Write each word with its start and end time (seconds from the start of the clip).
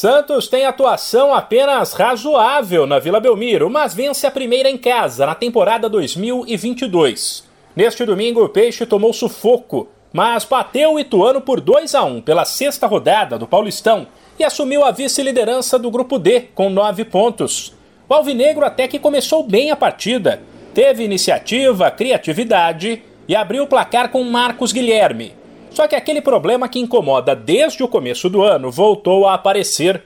Santos 0.00 0.46
tem 0.46 0.64
atuação 0.64 1.34
apenas 1.34 1.92
razoável 1.92 2.86
na 2.86 3.00
Vila 3.00 3.18
Belmiro, 3.18 3.68
mas 3.68 3.92
vence 3.92 4.28
a 4.28 4.30
primeira 4.30 4.70
em 4.70 4.78
casa 4.78 5.26
na 5.26 5.34
temporada 5.34 5.88
2022. 5.88 7.42
Neste 7.74 8.04
domingo, 8.04 8.44
o 8.44 8.48
Peixe 8.48 8.86
tomou 8.86 9.12
sufoco, 9.12 9.88
mas 10.12 10.44
bateu 10.44 10.92
o 10.92 11.00
Ituano 11.00 11.40
por 11.40 11.60
2 11.60 11.96
a 11.96 12.04
1 12.04 12.20
pela 12.20 12.44
sexta 12.44 12.86
rodada 12.86 13.36
do 13.36 13.48
Paulistão 13.48 14.06
e 14.38 14.44
assumiu 14.44 14.84
a 14.84 14.92
vice-liderança 14.92 15.76
do 15.76 15.90
Grupo 15.90 16.16
D 16.16 16.42
com 16.54 16.70
nove 16.70 17.04
pontos. 17.04 17.74
O 18.08 18.14
Alvinegro 18.14 18.64
até 18.64 18.86
que 18.86 19.00
começou 19.00 19.42
bem 19.42 19.72
a 19.72 19.76
partida, 19.76 20.40
teve 20.72 21.02
iniciativa, 21.02 21.90
criatividade 21.90 23.02
e 23.26 23.34
abriu 23.34 23.64
o 23.64 23.66
placar 23.66 24.10
com 24.10 24.22
Marcos 24.22 24.70
Guilherme. 24.70 25.34
Só 25.78 25.86
que 25.86 25.94
aquele 25.94 26.20
problema 26.20 26.68
que 26.68 26.80
incomoda 26.80 27.36
desde 27.36 27.84
o 27.84 27.88
começo 27.88 28.28
do 28.28 28.42
ano 28.42 28.68
voltou 28.68 29.28
a 29.28 29.34
aparecer. 29.34 30.02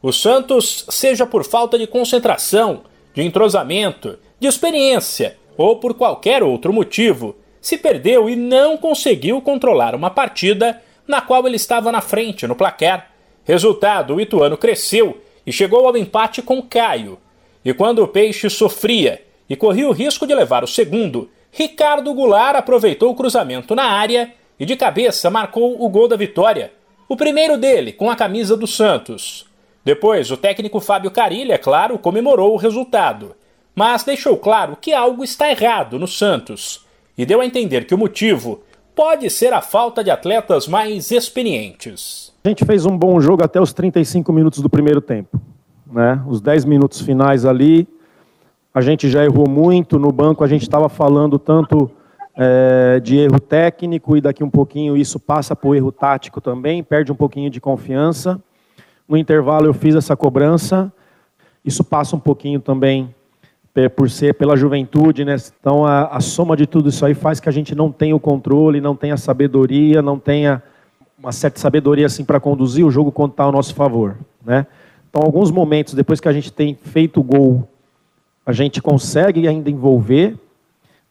O 0.00 0.12
Santos, 0.12 0.86
seja 0.88 1.26
por 1.26 1.42
falta 1.42 1.76
de 1.76 1.84
concentração, 1.84 2.82
de 3.12 3.24
entrosamento, 3.24 4.20
de 4.38 4.46
experiência 4.46 5.36
ou 5.56 5.80
por 5.80 5.94
qualquer 5.94 6.44
outro 6.44 6.72
motivo, 6.72 7.34
se 7.60 7.76
perdeu 7.76 8.30
e 8.30 8.36
não 8.36 8.76
conseguiu 8.76 9.42
controlar 9.42 9.96
uma 9.96 10.10
partida 10.10 10.80
na 11.08 11.20
qual 11.20 11.44
ele 11.44 11.56
estava 11.56 11.90
na 11.90 12.00
frente 12.00 12.46
no 12.46 12.54
placar. 12.54 13.10
Resultado: 13.42 14.14
o 14.14 14.20
Ituano 14.20 14.56
cresceu 14.56 15.20
e 15.44 15.50
chegou 15.50 15.88
ao 15.88 15.96
empate 15.96 16.40
com 16.40 16.62
Caio. 16.62 17.18
E 17.64 17.74
quando 17.74 18.00
o 18.00 18.06
Peixe 18.06 18.48
sofria 18.48 19.24
e 19.50 19.56
corria 19.56 19.88
o 19.88 19.92
risco 19.92 20.24
de 20.24 20.36
levar 20.36 20.62
o 20.62 20.68
segundo, 20.68 21.28
Ricardo 21.50 22.14
Goulart 22.14 22.54
aproveitou 22.54 23.10
o 23.10 23.16
cruzamento 23.16 23.74
na 23.74 23.86
área 23.86 24.32
e 24.58 24.64
de 24.64 24.76
cabeça 24.76 25.30
marcou 25.30 25.84
o 25.84 25.88
gol 25.88 26.08
da 26.08 26.16
vitória, 26.16 26.72
o 27.08 27.16
primeiro 27.16 27.56
dele 27.56 27.92
com 27.92 28.10
a 28.10 28.16
camisa 28.16 28.56
do 28.56 28.66
Santos. 28.66 29.46
Depois, 29.84 30.30
o 30.30 30.36
técnico 30.36 30.80
Fábio 30.80 31.10
Carilha, 31.10 31.54
é 31.54 31.58
claro, 31.58 31.98
comemorou 31.98 32.54
o 32.54 32.56
resultado, 32.56 33.36
mas 33.74 34.02
deixou 34.02 34.36
claro 34.36 34.76
que 34.80 34.92
algo 34.92 35.22
está 35.22 35.50
errado 35.50 35.98
no 35.98 36.08
Santos 36.08 36.84
e 37.16 37.24
deu 37.24 37.40
a 37.40 37.46
entender 37.46 37.86
que 37.86 37.94
o 37.94 37.98
motivo 37.98 38.62
pode 38.94 39.28
ser 39.30 39.52
a 39.52 39.60
falta 39.60 40.02
de 40.02 40.10
atletas 40.10 40.66
mais 40.66 41.10
experientes. 41.10 42.32
A 42.42 42.48
gente 42.48 42.64
fez 42.64 42.86
um 42.86 42.96
bom 42.96 43.20
jogo 43.20 43.44
até 43.44 43.60
os 43.60 43.72
35 43.72 44.32
minutos 44.32 44.60
do 44.60 44.70
primeiro 44.70 45.00
tempo. 45.00 45.40
Né? 45.86 46.20
Os 46.26 46.40
10 46.40 46.64
minutos 46.64 47.00
finais 47.00 47.44
ali, 47.44 47.86
a 48.74 48.80
gente 48.80 49.08
já 49.08 49.24
errou 49.24 49.48
muito. 49.48 49.98
No 49.98 50.10
banco 50.10 50.42
a 50.42 50.46
gente 50.46 50.62
estava 50.62 50.88
falando 50.88 51.38
tanto 51.38 51.90
é, 52.36 53.00
de 53.00 53.16
erro 53.16 53.40
técnico 53.40 54.16
e 54.16 54.20
daqui 54.20 54.44
um 54.44 54.50
pouquinho 54.50 54.96
isso 54.96 55.18
passa 55.18 55.56
para 55.56 55.68
o 55.68 55.74
erro 55.74 55.90
tático 55.90 56.40
também, 56.40 56.82
perde 56.82 57.10
um 57.10 57.14
pouquinho 57.14 57.48
de 57.48 57.60
confiança. 57.60 58.40
No 59.08 59.16
intervalo 59.16 59.66
eu 59.66 59.74
fiz 59.74 59.94
essa 59.94 60.14
cobrança, 60.14 60.92
isso 61.64 61.82
passa 61.82 62.14
um 62.14 62.20
pouquinho 62.20 62.60
também 62.60 63.14
por 63.94 64.08
ser 64.08 64.34
pela 64.34 64.56
juventude, 64.56 65.24
né? 65.24 65.36
Então 65.60 65.84
a, 65.84 66.06
a, 66.06 66.20
soma 66.20 66.56
de 66.56 66.66
tudo 66.66 66.88
isso 66.88 67.04
aí 67.04 67.12
faz 67.12 67.40
que 67.40 67.48
a 67.48 67.52
gente 67.52 67.74
não 67.74 67.92
tenha 67.92 68.16
o 68.16 68.20
controle, 68.20 68.80
não 68.80 68.96
tenha 68.96 69.18
sabedoria, 69.18 70.00
não 70.00 70.18
tenha 70.18 70.62
uma 71.18 71.30
certa 71.30 71.60
sabedoria 71.60 72.06
assim 72.06 72.24
para 72.24 72.40
conduzir 72.40 72.86
o 72.86 72.90
jogo 72.90 73.12
quando 73.12 73.32
está 73.32 73.44
ao 73.44 73.52
nosso 73.52 73.74
favor, 73.74 74.16
né? 74.44 74.66
Então 75.10 75.22
alguns 75.22 75.50
momentos 75.50 75.92
depois 75.92 76.20
que 76.20 76.28
a 76.28 76.32
gente 76.32 76.52
tem 76.52 76.74
feito 76.74 77.20
o 77.20 77.22
gol, 77.22 77.68
a 78.46 78.52
gente 78.52 78.80
consegue 78.80 79.46
ainda 79.46 79.70
envolver, 79.70 80.38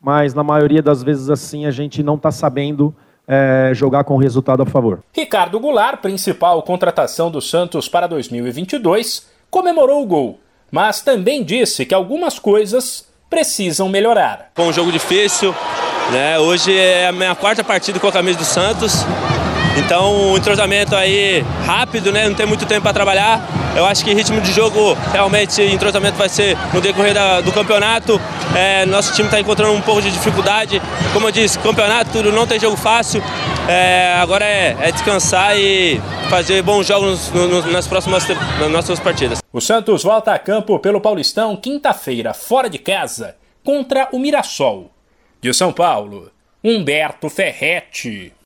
mas 0.06 0.36
na 0.36 0.44
maioria 0.44 0.84
das 0.84 1.02
vezes 1.02 1.32
assim 1.32 1.66
a 1.66 1.72
gente 1.72 2.04
não 2.04 2.14
está 2.14 2.30
sabendo 2.30 2.94
é, 3.28 3.72
jogar 3.74 4.04
com 4.04 4.14
o 4.14 4.20
resultado 4.20 4.62
a 4.62 4.66
favor. 4.66 5.00
Ricardo 5.12 5.60
Goulart, 5.60 6.00
principal 6.00 6.62
contratação 6.62 7.32
do 7.32 7.42
Santos 7.42 7.90
para 7.90 8.06
2022, 8.06 9.28
comemorou 9.50 10.04
o 10.04 10.06
gol, 10.06 10.40
mas 10.72 11.02
também 11.02 11.44
disse 11.44 11.88
que 11.88 11.94
algumas 11.96 12.38
coisas 12.38 13.08
precisam 13.28 13.90
melhorar. 13.90 14.52
Foi 14.54 14.66
um 14.66 14.72
jogo 14.72 14.92
difícil, 14.92 15.56
né? 16.12 16.38
Hoje 16.38 16.78
é 16.78 17.08
a 17.08 17.12
minha 17.12 17.34
quarta 17.34 17.64
partida 17.64 18.00
com 18.00 18.08
a 18.08 18.12
camisa 18.12 18.38
do 18.38 18.46
Santos. 18.46 19.04
Então, 19.78 20.32
o 20.32 20.38
entrosamento 20.38 20.96
aí 20.96 21.44
rápido, 21.66 22.12
né? 22.12 22.30
Não 22.30 22.36
tem 22.36 22.46
muito 22.46 22.66
tempo 22.66 22.84
para 22.84 22.94
trabalhar. 22.94 23.42
Eu 23.76 23.86
acho 23.86 24.06
que 24.06 24.14
ritmo 24.14 24.40
de 24.40 24.52
jogo, 24.54 24.96
realmente, 25.12 25.62
entrosamento 25.62 26.16
vai 26.16 26.30
ser 26.30 26.58
no 26.74 26.80
decorrer 26.80 27.14
da, 27.14 27.42
do 27.42 27.52
campeonato. 27.52 28.22
É, 28.56 28.86
nosso 28.86 29.14
time 29.14 29.28
está 29.28 29.40
encontrando 29.40 29.74
um 29.74 29.82
pouco 29.82 30.02
de 30.02 30.10
dificuldade. 30.10 30.82
Como 31.12 31.28
eu 31.28 31.32
disse, 31.32 31.60
campeonato 31.60 32.24
não 32.32 32.48
tem 32.48 32.58
jogo 32.58 32.78
fácil. 32.78 33.22
É, 33.68 34.16
agora 34.18 34.46
é, 34.46 34.78
é, 34.80 34.92
descansar 34.92 35.58
e 35.58 36.00
fazer 36.30 36.62
bons 36.62 36.88
jogos 36.88 37.30
no, 37.32 37.48
no, 37.48 37.72
nas 37.72 37.86
próximas 37.88 38.26
nas 38.28 38.72
nossas 38.72 39.00
partidas. 39.00 39.40
O 39.52 39.60
Santos 39.60 40.04
volta 40.04 40.34
a 40.34 40.40
campo 40.40 40.80
pelo 40.80 41.02
Paulistão 41.02 41.58
quinta-feira, 41.58 42.34
fora 42.34 42.70
de 42.70 42.78
casa, 42.80 43.36
contra 43.64 44.08
o 44.14 44.20
Mirassol. 44.20 44.90
De 45.42 45.54
São 45.54 45.74
Paulo, 45.74 46.32
Humberto 46.64 47.30
Ferretti. 47.30 48.36